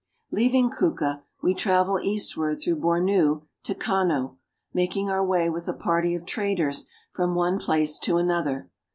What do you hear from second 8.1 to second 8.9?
another.